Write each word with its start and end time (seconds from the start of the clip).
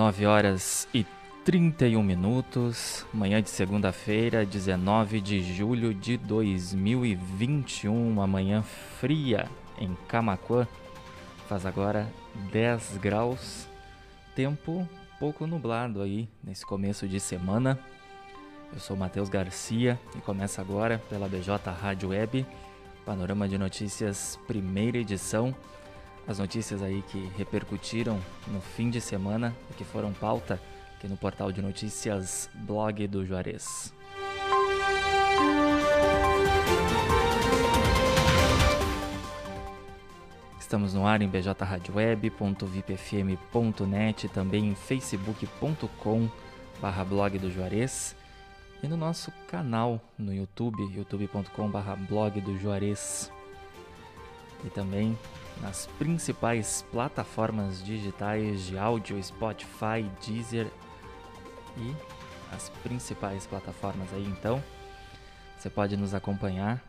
9 0.00 0.24
horas 0.24 0.88
e 0.94 1.04
31 1.44 2.02
minutos, 2.02 3.04
manhã 3.12 3.42
de 3.42 3.50
segunda-feira, 3.50 4.46
19 4.46 5.20
de 5.20 5.42
julho 5.42 5.92
de 5.92 6.16
2021, 6.16 8.08
uma 8.08 8.26
manhã 8.26 8.62
fria 8.98 9.46
em 9.78 9.94
Camacuã. 10.08 10.66
Faz 11.46 11.66
agora 11.66 12.10
10 12.50 12.96
graus, 12.96 13.68
tempo 14.34 14.88
pouco 15.18 15.46
nublado 15.46 16.00
aí 16.00 16.26
nesse 16.42 16.64
começo 16.64 17.06
de 17.06 17.20
semana. 17.20 17.78
Eu 18.72 18.80
sou 18.80 18.96
Matheus 18.96 19.28
Garcia 19.28 20.00
e 20.16 20.20
começa 20.22 20.62
agora 20.62 20.98
pela 21.10 21.28
BJ 21.28 21.58
Rádio 21.78 22.08
Web, 22.08 22.46
Panorama 23.04 23.46
de 23.46 23.58
Notícias, 23.58 24.38
primeira 24.46 24.96
edição 24.96 25.54
as 26.26 26.38
notícias 26.38 26.82
aí 26.82 27.02
que 27.02 27.30
repercutiram 27.36 28.18
no 28.48 28.60
fim 28.60 28.90
de 28.90 29.00
semana 29.00 29.54
e 29.70 29.74
que 29.74 29.84
foram 29.84 30.12
pauta 30.12 30.60
aqui 30.96 31.06
no 31.08 31.16
portal 31.16 31.50
de 31.50 31.62
notícias 31.62 32.50
Blog 32.54 33.06
do 33.06 33.24
Juarez. 33.24 33.94
Estamos 40.58 40.92
no 40.94 41.04
ar 41.04 41.20
em 41.20 41.28
bjradioweb.vipfm.net, 41.28 44.28
também 44.28 44.68
em 44.68 44.76
facebook.com 44.76 46.28
barra 46.80 47.04
blog 47.04 47.36
do 47.38 47.50
Juarez 47.50 48.14
e 48.82 48.86
no 48.86 48.96
nosso 48.96 49.32
canal 49.48 50.00
no 50.16 50.32
YouTube, 50.32 50.80
youtube.com 50.94 51.68
barra 51.68 51.96
blog 51.96 52.40
do 52.40 52.56
Juarez. 52.56 53.32
E 54.64 54.70
também 54.70 55.18
nas 55.60 55.86
principais 55.98 56.84
plataformas 56.90 57.82
digitais 57.82 58.66
de 58.66 58.78
áudio, 58.78 59.22
Spotify, 59.22 60.08
Deezer 60.24 60.66
e 61.76 61.94
as 62.52 62.68
principais 62.82 63.46
plataformas 63.46 64.12
aí. 64.12 64.26
Então, 64.26 64.62
você 65.56 65.68
pode 65.68 65.96
nos 65.96 66.14
acompanhar 66.14 66.82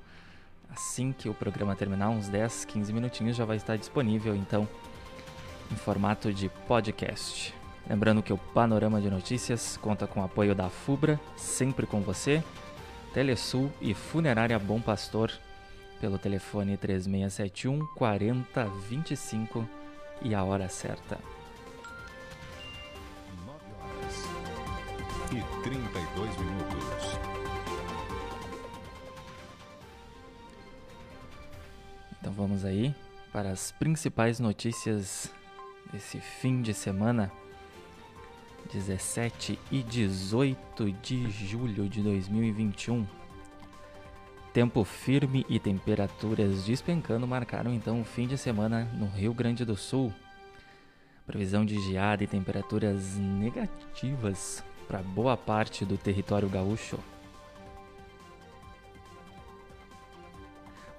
assim 0.70 1.12
que 1.12 1.28
o 1.28 1.34
programa 1.34 1.76
terminar, 1.76 2.10
uns 2.10 2.30
10, 2.30 2.66
15 2.66 2.94
minutinhos 2.94 3.36
já 3.36 3.44
vai 3.44 3.58
estar 3.58 3.76
disponível, 3.78 4.36
então, 4.36 4.68
em 5.70 5.76
formato 5.76 6.34
de 6.34 6.50
podcast. 6.68 7.54
Lembrando 7.90 8.24
que 8.24 8.32
o 8.32 8.38
Panorama 8.38 9.02
de 9.02 9.10
Notícias 9.10 9.76
conta 9.76 10.08
com 10.08 10.22
o 10.22 10.24
apoio 10.24 10.56
da 10.56 10.70
FUBRA, 10.70 11.20
sempre 11.36 11.86
com 11.86 12.00
você, 12.00 12.42
Telesul 13.14 13.70
e 13.82 13.94
Funerária 13.94 14.58
Bom 14.58 14.80
Pastor 14.80 15.32
pelo 16.02 16.18
telefone 16.18 16.76
3671 16.78 17.86
4025 17.96 19.70
e 20.24 20.34
a 20.34 20.44
hora 20.44 20.68
certa. 20.68 21.20
9 23.46 23.60
horas 23.80 24.26
e 25.32 25.64
32 25.64 26.38
minutos. 26.38 27.20
Então 32.20 32.34
vamos 32.34 32.66
aí 32.66 32.96
para 33.32 33.52
as 33.52 33.72
principais 33.72 34.40
notícias 34.40 35.32
desse 35.94 36.20
fim 36.20 36.64
de 36.64 36.74
semana. 36.74 37.32
17 38.74 39.60
e 39.72 39.84
18 39.84 40.92
de 40.94 41.30
julho 41.30 41.88
de 41.88 42.02
2021. 42.02 43.21
Tempo 44.54 44.84
firme 44.84 45.46
e 45.48 45.60
temperaturas 45.60 46.66
despencando 46.66 47.26
marcaram 47.26 47.74
então 47.74 48.02
o 48.02 48.04
fim 48.04 48.28
de 48.28 48.38
semana 48.38 48.84
no 48.94 49.06
Rio 49.06 49.34
Grande 49.34 49.64
do 49.64 49.78
Sul. 49.78 50.14
Previsão 51.26 51.66
de 51.66 51.80
geada 51.80 52.22
e 52.22 52.28
temperaturas 52.28 53.18
negativas 53.18 54.62
para 54.90 55.02
boa 55.02 55.38
parte 55.38 55.86
do 55.86 55.98
território 55.98 56.50
gaúcho. 56.50 57.00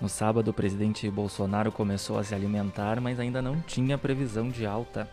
No 0.01 0.09
sábado, 0.09 0.51
o 0.51 0.55
presidente 0.55 1.09
Bolsonaro 1.11 1.71
começou 1.71 2.19
a 2.19 2.25
se 2.25 2.35
alimentar, 2.35 3.03
mas 3.03 3.21
ainda 3.21 3.43
não 3.43 3.61
tinha 3.61 3.99
previsão 3.99 4.49
de 4.49 4.65
alta. 4.65 5.07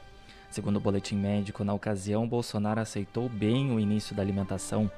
Segundo 0.49 0.77
o 0.77 0.79
boletim 0.79 1.17
médico, 1.17 1.65
na 1.65 1.73
ocasião, 1.73 2.25
Bolsonaro 2.25 2.79
aceitou 2.79 3.27
bem 3.27 3.69
o 3.69 3.79
início 3.79 4.15
da 4.15 4.21
alimentação. 4.23 4.89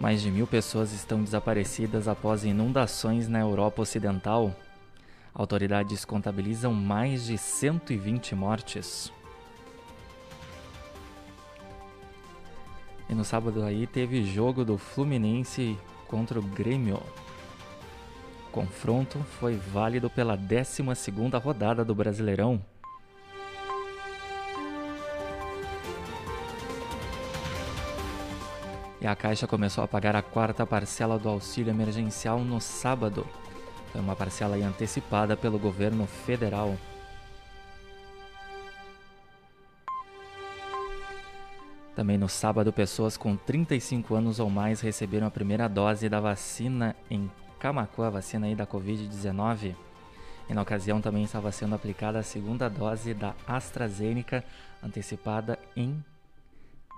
Mais 0.00 0.22
de 0.22 0.30
mil 0.30 0.46
pessoas 0.46 0.92
estão 0.92 1.24
desaparecidas 1.24 2.06
após 2.06 2.44
inundações 2.44 3.26
na 3.26 3.40
Europa 3.40 3.82
Ocidental. 3.82 4.54
Autoridades 5.34 6.04
contabilizam 6.04 6.72
mais 6.72 7.26
de 7.26 7.36
120 7.36 8.34
mortes. 8.36 9.12
E 13.10 13.14
no 13.14 13.24
sábado 13.24 13.62
aí 13.64 13.88
teve 13.88 14.24
jogo 14.24 14.64
do 14.64 14.78
Fluminense 14.78 15.76
contra 16.06 16.38
o 16.38 16.42
Grêmio. 16.42 17.02
O 18.46 18.50
confronto 18.52 19.18
foi 19.40 19.56
válido 19.56 20.08
pela 20.08 20.38
12ª 20.38 21.42
rodada 21.42 21.84
do 21.84 21.94
Brasileirão. 21.94 22.62
E 29.00 29.06
a 29.06 29.14
Caixa 29.14 29.46
começou 29.46 29.84
a 29.84 29.88
pagar 29.88 30.16
a 30.16 30.22
quarta 30.22 30.66
parcela 30.66 31.18
do 31.18 31.28
auxílio 31.28 31.70
emergencial 31.70 32.40
no 32.40 32.60
sábado. 32.60 33.24
Foi 33.92 34.00
uma 34.00 34.16
parcela 34.16 34.56
antecipada 34.56 35.36
pelo 35.36 35.58
governo 35.58 36.06
federal. 36.06 36.76
Também 41.94 42.18
no 42.18 42.28
sábado, 42.28 42.72
pessoas 42.72 43.16
com 43.16 43.36
35 43.36 44.14
anos 44.14 44.38
ou 44.38 44.50
mais 44.50 44.80
receberam 44.80 45.26
a 45.26 45.30
primeira 45.30 45.68
dose 45.68 46.08
da 46.08 46.20
vacina 46.20 46.94
em 47.10 47.30
Camacuã, 47.58 48.08
a 48.08 48.10
vacina 48.10 48.46
aí 48.46 48.54
da 48.54 48.66
Covid-19. 48.66 49.74
E 50.48 50.54
na 50.54 50.62
ocasião 50.62 51.00
também 51.00 51.24
estava 51.24 51.52
sendo 51.52 51.74
aplicada 51.74 52.18
a 52.18 52.22
segunda 52.22 52.68
dose 52.68 53.14
da 53.14 53.34
AstraZeneca, 53.46 54.44
antecipada 54.82 55.58
em 55.76 56.02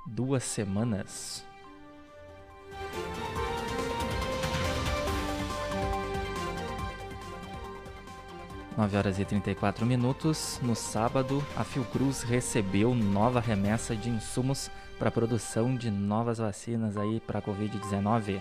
duas 0.06 0.44
semanas. 0.44 1.49
9 8.80 8.96
horas 8.96 9.18
e 9.18 9.24
34 9.26 9.84
minutos. 9.84 10.58
No 10.62 10.74
sábado, 10.74 11.44
a 11.54 11.62
Fiocruz 11.62 12.22
recebeu 12.22 12.94
nova 12.94 13.38
remessa 13.38 13.94
de 13.94 14.08
insumos 14.08 14.70
para 14.98 15.08
a 15.08 15.12
produção 15.12 15.76
de 15.76 15.90
novas 15.90 16.38
vacinas 16.38 16.96
aí 16.96 17.20
para 17.20 17.40
a 17.40 17.42
Covid-19. 17.42 18.40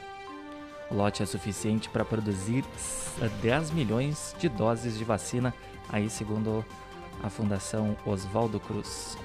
O 0.90 0.96
lote 0.96 1.22
é 1.22 1.26
suficiente 1.26 1.90
para 1.90 2.06
produzir 2.06 2.64
10 3.42 3.72
milhões 3.72 4.34
de 4.40 4.48
doses 4.48 4.98
de 4.98 5.04
vacina, 5.04 5.54
aí 5.90 6.10
segundo 6.10 6.66
a 7.22 7.30
Fundação 7.30 7.98
Oswaldo 8.06 8.62
Cruz. 8.62 9.18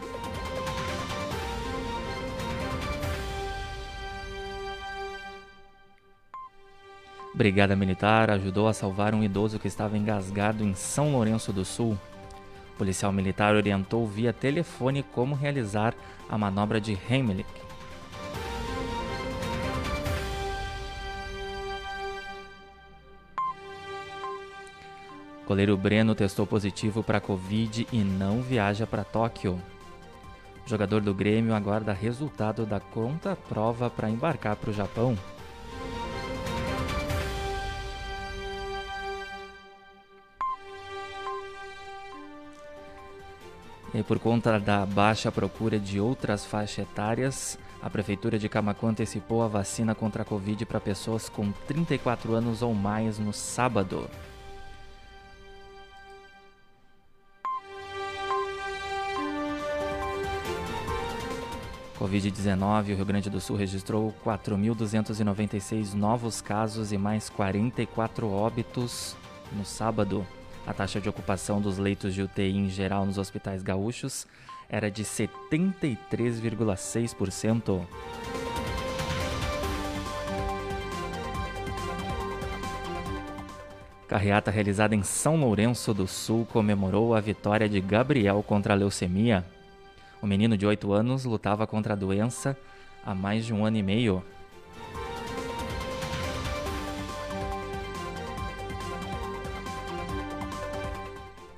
Brigada 7.34 7.74
Militar 7.74 8.30
ajudou 8.30 8.68
a 8.68 8.72
salvar 8.72 9.12
um 9.12 9.24
idoso 9.24 9.58
que 9.58 9.66
estava 9.66 9.98
engasgado 9.98 10.62
em 10.62 10.72
São 10.72 11.10
Lourenço 11.10 11.52
do 11.52 11.64
Sul. 11.64 11.98
O 12.74 12.78
policial 12.78 13.10
militar 13.10 13.56
orientou 13.56 14.06
via 14.06 14.32
telefone 14.32 15.02
como 15.02 15.34
realizar 15.34 15.94
a 16.28 16.38
manobra 16.38 16.80
de 16.80 16.96
Heimlich. 17.10 17.44
Goleiro 25.44 25.76
Breno 25.76 26.14
testou 26.14 26.46
positivo 26.46 27.02
para 27.02 27.20
Covid 27.20 27.86
e 27.92 27.98
não 27.98 28.42
viaja 28.42 28.86
para 28.86 29.02
Tóquio. 29.02 29.60
O 30.64 30.70
jogador 30.70 31.00
do 31.00 31.12
Grêmio 31.12 31.52
aguarda 31.52 31.92
resultado 31.92 32.64
da 32.64 32.78
conta-prova 32.78 33.90
para 33.90 34.08
embarcar 34.08 34.54
para 34.54 34.70
o 34.70 34.72
Japão. 34.72 35.18
E 43.94 44.02
por 44.02 44.18
conta 44.18 44.58
da 44.58 44.84
baixa 44.84 45.30
procura 45.30 45.78
de 45.78 46.00
outras 46.00 46.44
faixas 46.44 46.80
etárias, 46.80 47.56
a 47.80 47.88
Prefeitura 47.88 48.36
de 48.36 48.48
Camacuã 48.48 48.90
antecipou 48.90 49.40
a 49.40 49.46
vacina 49.46 49.94
contra 49.94 50.22
a 50.22 50.24
Covid 50.24 50.66
para 50.66 50.80
pessoas 50.80 51.28
com 51.28 51.52
34 51.68 52.34
anos 52.34 52.60
ou 52.60 52.74
mais 52.74 53.20
no 53.20 53.32
sábado. 53.32 54.10
Covid-19, 62.00 62.92
o 62.92 62.96
Rio 62.96 63.04
Grande 63.04 63.30
do 63.30 63.40
Sul 63.40 63.56
registrou 63.56 64.12
4.296 64.24 65.94
novos 65.94 66.40
casos 66.40 66.90
e 66.90 66.98
mais 66.98 67.30
44 67.30 68.28
óbitos 68.28 69.16
no 69.52 69.64
sábado. 69.64 70.26
A 70.66 70.72
taxa 70.72 70.98
de 70.98 71.06
ocupação 71.08 71.60
dos 71.60 71.76
leitos 71.76 72.14
de 72.14 72.22
UTI 72.22 72.56
em 72.56 72.70
geral 72.70 73.04
nos 73.04 73.18
hospitais 73.18 73.62
gaúchos 73.62 74.26
era 74.68 74.90
de 74.90 75.04
73,6%. 75.04 77.86
Carreata 84.08 84.50
realizada 84.50 84.94
em 84.94 85.02
São 85.02 85.36
Lourenço 85.36 85.92
do 85.92 86.06
Sul 86.06 86.46
comemorou 86.50 87.14
a 87.14 87.20
vitória 87.20 87.68
de 87.68 87.78
Gabriel 87.80 88.42
contra 88.42 88.72
a 88.72 88.76
leucemia. 88.76 89.44
O 90.22 90.26
menino 90.26 90.56
de 90.56 90.64
8 90.64 90.90
anos 90.92 91.26
lutava 91.26 91.66
contra 91.66 91.92
a 91.92 91.96
doença 91.96 92.56
há 93.04 93.14
mais 93.14 93.44
de 93.44 93.52
um 93.52 93.66
ano 93.66 93.76
e 93.76 93.82
meio. 93.82 94.24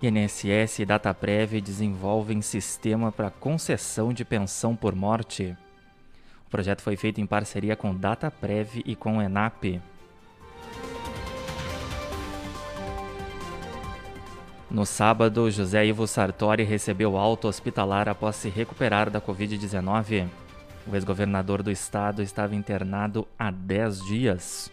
INSS 0.06 0.79
e 0.79 0.85
Dataprev 0.85 1.61
desenvolvem 1.61 2.41
sistema 2.41 3.11
para 3.11 3.31
concessão 3.31 4.12
de 4.12 4.25
pensão 4.25 4.76
por 4.76 4.94
morte. 4.94 5.56
O 6.47 6.50
projeto 6.50 6.81
foi 6.81 6.97
feito 6.97 7.20
em 7.20 7.26
parceria 7.26 7.75
com 7.75 7.94
Dataprev 7.94 8.82
e 8.85 8.94
com 8.94 9.20
Enap. 9.20 9.81
No 14.70 14.87
sábado, 14.87 15.50
José 15.50 15.87
Ivo 15.87 16.06
Sartori 16.06 16.62
recebeu 16.62 17.17
alta 17.17 17.49
hospitalar 17.49 18.08
após 18.08 18.37
se 18.37 18.49
recuperar 18.49 19.11
da 19.11 19.20
Covid-19. 19.20 20.29
O 20.87 20.94
ex-governador 20.94 21.62
do 21.62 21.70
estado 21.70 22.23
estava 22.23 22.55
internado 22.55 23.26
há 23.38 23.50
10 23.50 24.05
dias. 24.05 24.70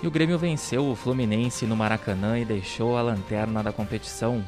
E 0.01 0.07
o 0.07 0.11
Grêmio 0.11 0.39
venceu 0.39 0.89
o 0.89 0.95
Fluminense 0.95 1.67
no 1.67 1.77
Maracanã 1.77 2.39
e 2.39 2.45
deixou 2.45 2.97
a 2.97 3.03
lanterna 3.03 3.65
da 3.65 3.73
competição. 3.73 4.45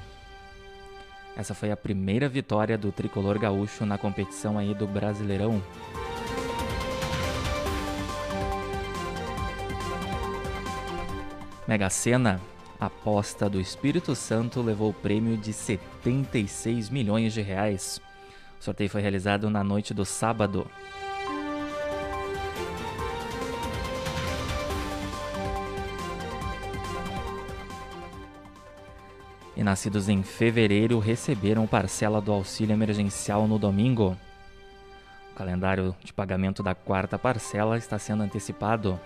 Essa 1.37 1.55
foi 1.55 1.73
a 1.73 1.77
primeira 1.77 2.29
vitória 2.29 2.79
do 2.79 2.93
tricolor 2.93 3.39
gaúcho 3.39 3.85
na 3.85 3.99
competição 3.99 4.59
aí 4.59 4.75
do 4.75 4.87
Brasileirão. 4.87 5.61
Mega 11.67 11.91
Sena, 11.91 12.41
aposta 12.81 13.49
do 13.49 13.61
Espírito 13.61 14.15
Santo 14.15 14.63
levou 14.63 14.91
o 14.91 14.95
prêmio 14.95 15.37
de 15.37 15.53
76 15.53 16.89
milhões 16.89 17.35
de 17.35 17.43
reais. 17.43 18.01
O 18.59 18.65
sorteio 18.65 18.89
foi 18.89 19.03
realizado 19.03 19.51
na 19.51 19.63
noite 19.63 19.93
do 19.93 20.05
sábado. 20.05 20.67
e 29.61 29.63
nascidos 29.63 30.09
em 30.09 30.23
fevereiro 30.23 30.99
receberam 30.99 31.67
parcela 31.67 32.19
do 32.19 32.33
auxílio 32.33 32.73
emergencial 32.73 33.47
no 33.47 33.59
domingo. 33.59 34.17
O 35.33 35.35
calendário 35.35 35.95
de 36.03 36.15
pagamento 36.15 36.63
da 36.63 36.75
quarta 36.75 37.19
parcela 37.19 37.77
está 37.77 37.99
sendo 37.99 38.23
antecipado. 38.23 38.99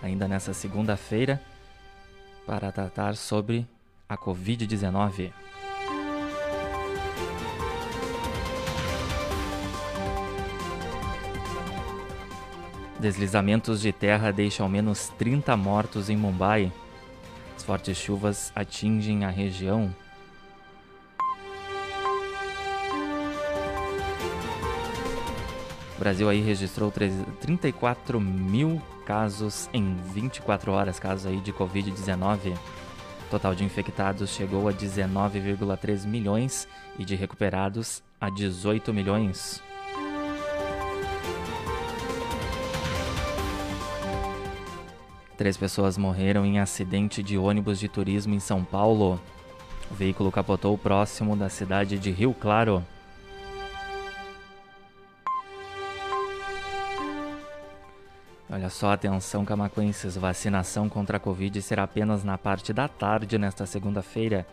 ainda 0.03 0.27
nesta 0.29 0.55
segunda-feira 0.55 1.43
para 2.47 2.71
tratar 2.71 3.17
sobre 3.17 3.67
a 4.09 4.17
Covid-19. 4.17 5.33
Deslizamentos 13.05 13.83
de 13.83 13.93
terra 13.93 14.33
deixam 14.33 14.65
ao 14.65 14.73
menos 14.73 15.11
30 15.19 15.55
mortos 15.59 16.09
em 16.09 16.17
Mumbai. 16.17 16.73
As 17.55 17.63
fortes 17.63 17.99
chuvas 17.99 18.51
atingem 18.57 19.27
a 19.27 19.29
região 19.29 19.95
O 25.95 26.01
Brasil 26.01 26.31
aí 26.31 26.41
registrou 26.41 26.91
34 27.43 28.19
mil 28.19 28.81
casos 29.05 29.69
em 29.75 29.95
24 30.15 30.73
horas, 30.73 30.99
casos 30.99 31.27
aí 31.27 31.41
de 31.43 31.53
Covid-19. 31.53 32.57
O 33.27 33.31
total 33.31 33.55
de 33.55 33.65
infectados 33.65 34.31
chegou 34.31 34.67
a 34.67 34.73
19,3 34.73 36.07
milhões 36.07 36.67
e 36.99 37.05
de 37.05 37.15
recuperados 37.15 38.03
a 38.19 38.31
18 38.31 38.95
milhões. 38.95 39.63
Três 45.37 45.57
pessoas 45.57 45.99
morreram 45.99 46.47
em 46.47 46.61
acidente 46.61 47.21
de 47.23 47.37
ônibus 47.37 47.81
de 47.81 47.89
turismo 47.89 48.35
em 48.35 48.41
São 48.41 48.63
Paulo. 48.63 49.21
O 49.91 49.95
veículo 49.95 50.31
capotou 50.31 50.79
próximo 50.79 51.37
da 51.37 51.49
cidade 51.49 51.99
de 51.99 52.11
Rio 52.11 52.33
Claro. 52.33 52.85
Olha 58.49 58.71
só, 58.71 58.93
atenção 58.93 59.45
camacuenses, 59.45 60.17
vacinação 60.17 60.89
contra 60.89 61.17
a 61.17 61.21
Covid 61.21 61.61
será 61.61 61.83
apenas 61.83 62.23
na 62.23 62.39
parte 62.39 62.73
da 62.73 62.87
tarde 62.87 63.37
nesta 63.37 63.67
segunda-feira. 63.67 64.47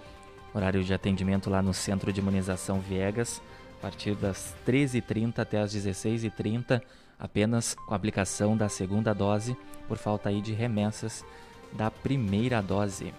Horário 0.52 0.84
de 0.84 0.94
atendimento 0.94 1.48
lá 1.52 1.62
no 1.62 1.76
Centro 1.76 2.12
de 2.12 2.20
Imunização 2.20 2.80
Viegas, 2.80 3.40
a 3.78 3.82
partir 3.84 4.16
das 4.16 4.56
13h30 4.66 5.38
até 5.38 5.60
as 5.60 5.76
16h30, 5.76 6.82
apenas 7.20 7.76
com 7.76 7.94
aplicação 7.94 8.58
da 8.58 8.68
segunda 8.68 9.14
dose 9.14 9.56
por 9.92 9.98
falta 9.98 10.30
aí 10.30 10.40
de 10.40 10.54
remessas 10.54 11.26
da 11.74 11.92
primeira 11.92 12.62
dose. 12.62 13.14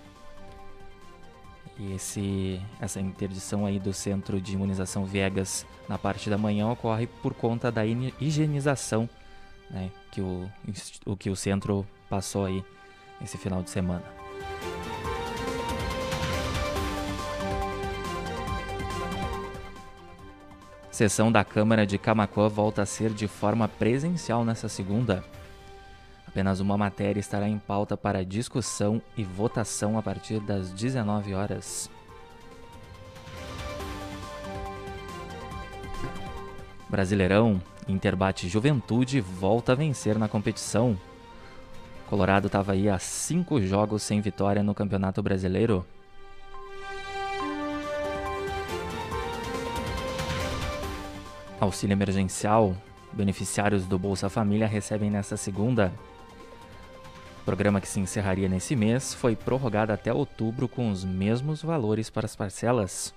E 1.79 1.93
esse, 1.93 2.63
essa 2.81 2.99
interdição 2.99 3.67
aí 3.67 3.79
do 3.79 3.93
Centro 3.93 4.41
de 4.41 4.55
Imunização 4.55 5.05
Viegas 5.05 5.67
na 5.87 5.99
parte 5.99 6.31
da 6.31 6.39
manhã 6.39 6.67
ocorre 6.71 7.07
por 7.07 7.35
conta 7.35 7.71
da 7.71 7.83
higienização 7.85 9.07
né, 9.69 9.91
que, 10.11 10.23
o, 10.23 10.51
o 11.05 11.15
que 11.15 11.29
o 11.29 11.37
centro 11.37 11.87
passou 12.09 12.47
aí 12.47 12.65
esse 13.23 13.37
final 13.37 13.63
de 13.63 13.69
semana. 13.69 14.05
Sessão 20.91 21.31
da 21.31 21.45
Câmara 21.45 21.87
de 21.87 21.99
Camacuã 21.99 22.49
volta 22.49 22.81
a 22.81 22.87
ser 22.87 23.11
de 23.11 23.29
forma 23.29 23.69
presencial 23.69 24.43
nessa 24.43 24.71
segunda. 24.71 25.23
Apenas 26.33 26.61
uma 26.61 26.79
matéria 26.79 27.21
estará 27.21 27.47
em 27.47 27.59
pauta 27.59 27.95
para 27.95 28.25
discussão 28.25 29.03
e 29.15 29.23
votação 29.23 29.99
a 29.99 30.03
partir 30.03 30.41
das 30.41 30.71
19 30.71 31.35
horas. 31.35 31.91
Brasileirão, 36.89 37.61
Inter 37.87 38.17
bate 38.17 38.49
Juventude 38.49 39.21
volta 39.21 39.73
a 39.73 39.75
vencer 39.75 40.19
na 40.19 40.27
competição. 40.27 40.99
Colorado 42.09 42.47
estava 42.47 42.73
aí 42.73 42.89
a 42.89 42.99
cinco 42.99 43.61
jogos 43.61 44.03
sem 44.03 44.23
vitória 44.23 44.63
no 44.63 44.75
Campeonato 44.75 45.23
Brasileiro. 45.23 45.85
Auxílio 51.61 51.93
emergencial. 51.93 52.75
Beneficiários 53.13 53.87
do 53.87 53.99
Bolsa 53.99 54.31
Família 54.31 54.67
recebem 54.67 55.11
nesta 55.11 55.37
segunda. 55.37 55.93
O 57.43 57.45
programa 57.45 57.81
que 57.81 57.89
se 57.89 57.99
encerraria 57.99 58.49
nesse 58.49 58.77
mês 58.77 59.13
foi 59.13 59.35
prorrogado 59.35 59.93
até 59.93 60.13
outubro 60.13 60.69
com 60.69 60.89
os 60.93 61.05
mesmos 61.05 61.61
valores 61.61 62.09
para 62.09 62.25
as 62.25 62.37
parcelas. 62.37 63.13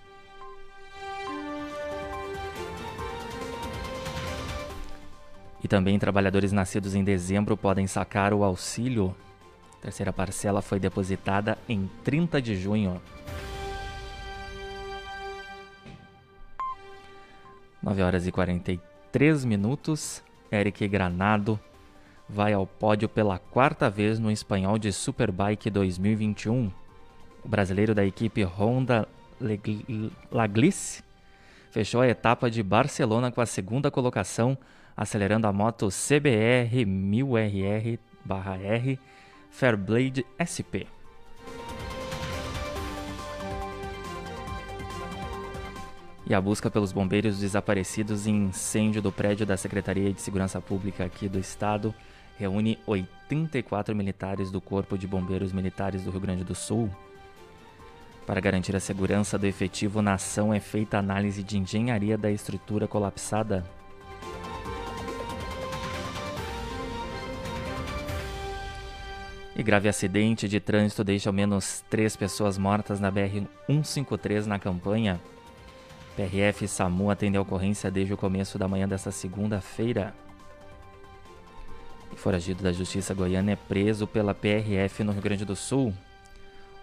E 5.63 5.67
também 5.67 5.99
trabalhadores 5.99 6.51
nascidos 6.51 6.95
em 6.95 7.03
dezembro 7.03 7.55
podem 7.55 7.85
sacar 7.85 8.33
o 8.33 8.43
auxílio. 8.43 9.15
A 9.77 9.83
terceira 9.83 10.11
parcela 10.11 10.59
foi 10.59 10.79
depositada 10.79 11.55
em 11.69 11.87
30 12.03 12.41
de 12.41 12.55
junho. 12.55 12.99
9 17.79 18.01
horas 18.01 18.25
e 18.25 18.31
43 18.31 19.45
minutos. 19.45 20.23
Eric 20.51 20.87
Granado 20.87 21.59
vai 22.27 22.53
ao 22.53 22.65
pódio 22.65 23.07
pela 23.07 23.37
quarta 23.37 23.87
vez 23.89 24.17
no 24.19 24.31
Espanhol 24.31 24.77
de 24.77 24.91
Superbike 24.91 25.69
2021. 25.69 26.69
O 27.43 27.47
brasileiro 27.47 27.93
da 27.93 28.05
equipe 28.05 28.43
Honda 28.43 29.07
Laglice 30.31 31.03
fechou 31.71 32.01
a 32.01 32.07
etapa 32.07 32.49
de 32.49 32.63
Barcelona 32.63 33.31
com 33.31 33.41
a 33.41 33.45
segunda 33.45 33.91
colocação 33.91 34.57
acelerando 34.95 35.45
a 35.45 35.53
moto 35.53 35.89
CBR 35.89 36.85
1000RR/R 36.85 38.97
Fairblade 39.51 40.25
SP. 40.39 40.87
E 46.27 46.33
a 46.33 46.41
busca 46.41 46.71
pelos 46.71 46.91
bombeiros 46.91 47.39
desaparecidos 47.39 48.25
em 48.25 48.45
incêndio 48.45 48.99
do 49.01 49.11
prédio 49.11 49.45
da 49.45 49.55
Secretaria 49.55 50.11
de 50.11 50.19
Segurança 50.19 50.59
Pública 50.59 51.05
aqui 51.05 51.29
do 51.29 51.37
estado 51.37 51.93
reúne 52.37 52.77
84 52.85 53.95
militares 53.95 54.51
do 54.51 54.59
Corpo 54.59 54.97
de 54.97 55.07
Bombeiros 55.07 55.53
Militares 55.53 56.03
do 56.03 56.11
Rio 56.11 56.19
Grande 56.19 56.43
do 56.43 56.55
Sul. 56.55 56.89
Para 58.25 58.41
garantir 58.41 58.75
a 58.75 58.79
segurança 58.79 59.37
do 59.37 59.45
efetivo 59.45 60.01
na 60.01 60.15
ação 60.15 60.53
é 60.53 60.59
feita 60.59 60.97
análise 60.97 61.43
de 61.43 61.57
engenharia 61.57 62.17
da 62.17 62.31
estrutura 62.31 62.87
colapsada. 62.87 63.63
E 69.55 69.63
grave 69.63 69.87
acidente 69.87 70.49
de 70.49 70.59
trânsito 70.59 71.03
deixa 71.03 71.29
ao 71.29 71.33
menos 71.33 71.81
três 71.89 72.15
pessoas 72.15 72.57
mortas 72.57 72.99
na 72.99 73.09
BR-153 73.09 74.47
na 74.47 74.59
campanha. 74.59 75.21
PRF 76.17 76.65
e 76.65 76.67
SAMU 76.67 77.09
atendem 77.09 77.37
a 77.37 77.41
ocorrência 77.41 77.89
desde 77.89 78.13
o 78.13 78.17
começo 78.17 78.57
da 78.57 78.67
manhã 78.67 78.87
desta 78.87 79.11
segunda-feira. 79.11 80.13
Foragido 82.15 82.63
da 82.63 82.71
Justiça 82.71 83.13
Goiana 83.13 83.51
é 83.51 83.55
preso 83.55 84.05
pela 84.05 84.33
PRF 84.33 85.03
no 85.03 85.11
Rio 85.11 85.21
Grande 85.21 85.45
do 85.45 85.55
Sul. 85.55 85.93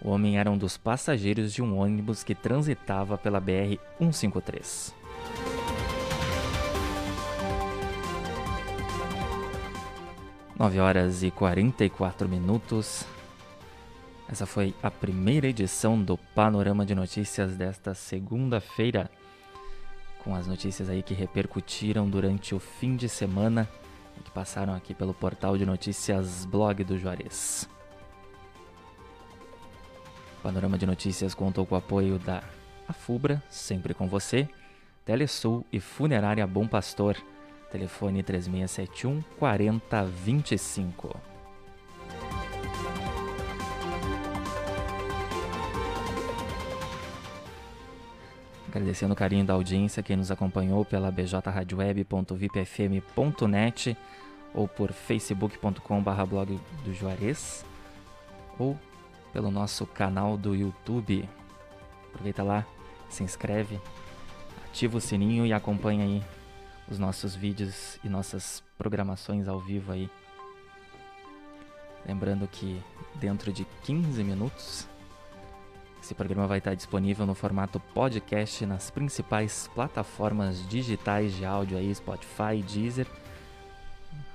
O 0.00 0.10
homem 0.10 0.38
era 0.38 0.50
um 0.50 0.58
dos 0.58 0.76
passageiros 0.76 1.52
de 1.52 1.62
um 1.62 1.78
ônibus 1.78 2.24
que 2.24 2.34
transitava 2.34 3.16
pela 3.16 3.40
BR-153. 3.40 4.92
9 10.58 10.78
horas 10.78 11.22
e 11.22 11.30
44 11.30 12.28
minutos. 12.28 13.04
Essa 14.28 14.46
foi 14.46 14.74
a 14.82 14.90
primeira 14.90 15.48
edição 15.48 16.00
do 16.00 16.16
Panorama 16.16 16.86
de 16.86 16.94
Notícias 16.94 17.56
desta 17.56 17.94
segunda-feira, 17.94 19.10
com 20.22 20.34
as 20.34 20.46
notícias 20.46 20.88
aí 20.88 21.02
que 21.02 21.14
repercutiram 21.14 22.08
durante 22.08 22.54
o 22.54 22.60
fim 22.60 22.94
de 22.96 23.08
semana 23.08 23.68
que 24.24 24.30
passaram 24.30 24.74
aqui 24.74 24.94
pelo 24.94 25.14
portal 25.14 25.56
de 25.56 25.64
notícias 25.64 26.44
Blog 26.44 26.84
do 26.84 26.98
Juarez. 26.98 27.68
O 30.38 30.42
Panorama 30.42 30.76
de 30.76 30.86
Notícias 30.86 31.34
contou 31.34 31.64
com 31.64 31.74
o 31.74 31.78
apoio 31.78 32.18
da 32.18 32.42
Afubra, 32.88 33.42
sempre 33.48 33.94
com 33.94 34.08
você, 34.08 34.48
Telesul 35.04 35.64
e 35.72 35.80
Funerária 35.80 36.46
Bom 36.46 36.66
Pastor 36.66 37.16
Telefone 37.72 38.22
3671 38.22 39.22
4025. 39.38 41.31
Agradecendo 48.72 49.12
o 49.12 49.16
carinho 49.16 49.44
da 49.44 49.52
audiência 49.52 50.02
quem 50.02 50.16
nos 50.16 50.30
acompanhou 50.30 50.82
pela 50.82 51.10
bjradioweb.vipfm.net 51.10 53.98
ou 54.54 54.66
por 54.66 54.92
facebook.com.br 54.92 56.24
blog 56.26 56.58
do 56.82 56.94
Juarez 56.94 57.66
ou 58.58 58.78
pelo 59.30 59.50
nosso 59.50 59.84
canal 59.84 60.38
do 60.38 60.54
YouTube. 60.54 61.28
Aproveita 62.08 62.42
lá, 62.42 62.64
se 63.10 63.22
inscreve, 63.22 63.78
ativa 64.64 64.96
o 64.96 65.02
sininho 65.02 65.44
e 65.44 65.52
acompanha 65.52 66.04
aí 66.04 66.22
os 66.90 66.98
nossos 66.98 67.34
vídeos 67.34 67.98
e 68.02 68.08
nossas 68.08 68.64
programações 68.78 69.48
ao 69.48 69.60
vivo 69.60 69.92
aí. 69.92 70.08
Lembrando 72.06 72.48
que 72.48 72.82
dentro 73.16 73.52
de 73.52 73.66
15 73.84 74.24
minutos 74.24 74.88
esse 76.02 76.16
programa 76.16 76.48
vai 76.48 76.58
estar 76.58 76.74
disponível 76.74 77.24
no 77.24 77.32
formato 77.32 77.78
podcast 77.78 78.66
nas 78.66 78.90
principais 78.90 79.70
plataformas 79.72 80.68
digitais 80.68 81.32
de 81.32 81.44
áudio 81.44 81.78
aí, 81.78 81.94
Spotify, 81.94 82.60
Deezer, 82.60 83.06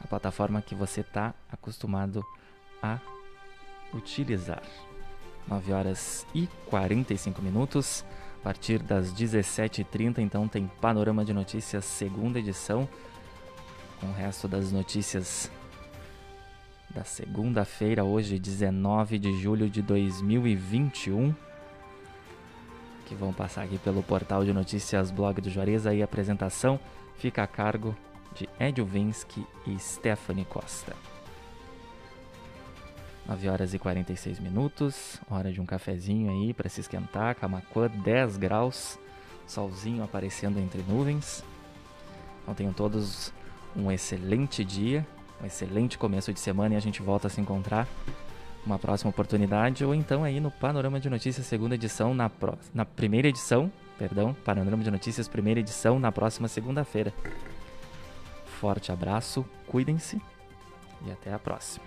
a 0.01 0.07
plataforma 0.07 0.61
que 0.61 0.73
você 0.73 1.01
está 1.01 1.33
acostumado 1.51 2.25
a 2.81 2.99
utilizar. 3.93 4.63
9 5.45 5.73
horas 5.73 6.25
e 6.33 6.47
45 6.67 7.41
minutos. 7.41 8.05
A 8.39 8.43
partir 8.45 8.81
das 8.81 9.13
17h30, 9.13 10.19
então, 10.19 10.47
tem 10.47 10.71
Panorama 10.79 11.25
de 11.25 11.33
Notícias, 11.33 11.83
segunda 11.83 12.39
edição, 12.39 12.87
com 13.99 14.07
o 14.07 14.13
resto 14.13 14.47
das 14.47 14.71
notícias 14.71 15.51
da 16.91 17.03
segunda-feira, 17.03 18.05
hoje, 18.05 18.39
19 18.39 19.19
de 19.19 19.37
julho 19.41 19.69
de 19.69 19.81
2021, 19.81 21.35
que 23.07 23.15
vão 23.15 23.31
passar 23.31 23.63
aqui 23.63 23.77
pelo 23.77 24.03
portal 24.03 24.43
de 24.43 24.51
notícias 24.51 25.09
Blog 25.09 25.39
do 25.39 25.49
Juarez. 25.49 25.87
Aí 25.87 26.01
a 26.01 26.05
apresentação 26.05 26.79
fica 27.15 27.41
a 27.41 27.47
cargo 27.47 27.95
de 28.35 28.47
Ed 28.59 28.81
Vinsky 28.83 29.45
e 29.65 29.79
Stephanie 29.79 30.45
Costa. 30.45 30.95
9 33.25 33.49
horas 33.49 33.73
e 33.73 33.79
46 33.79 34.39
minutos, 34.39 35.19
hora 35.29 35.51
de 35.51 35.59
um 35.59 35.65
cafezinho 35.65 36.29
aí 36.29 36.53
para 36.53 36.69
se 36.69 36.81
esquentar. 36.81 37.35
Camacuã, 37.35 37.89
10 37.89 38.37
graus, 38.37 38.99
solzinho 39.45 40.03
aparecendo 40.03 40.59
entre 40.59 40.83
nuvens. 40.87 41.43
Então 42.43 42.53
tenham 42.53 42.73
todos 42.73 43.33
um 43.75 43.91
excelente 43.91 44.63
dia 44.63 45.05
um 45.41 45.45
excelente 45.45 45.97
começo 45.97 46.33
de 46.33 46.39
semana 46.39 46.73
e 46.73 46.77
a 46.77 46.81
gente 46.81 47.01
volta 47.01 47.27
a 47.27 47.29
se 47.29 47.39
encontrar 47.39 47.87
uma 48.67 48.77
próxima 48.77 49.09
oportunidade 49.09 49.83
ou 49.85 49.95
então 49.95 50.23
aí 50.23 50.39
no 50.39 50.51
Panorama 50.51 50.99
de 50.99 51.09
Notícias 51.09 51.45
segunda 51.45 51.75
edição 51.75 52.13
na, 52.13 52.29
pro... 52.29 52.57
na 52.73 52.85
primeira 52.85 53.27
edição, 53.29 53.71
perdão, 53.97 54.35
Panorama 54.45 54.83
de 54.83 54.91
Notícias 54.91 55.27
primeira 55.27 55.61
edição 55.61 55.97
na 55.97 56.11
próxima 56.11 56.47
segunda-feira. 56.47 57.13
Forte 58.59 58.91
abraço, 58.91 59.45
cuidem-se 59.67 60.21
e 61.05 61.11
até 61.11 61.33
a 61.33 61.39
próxima. 61.39 61.85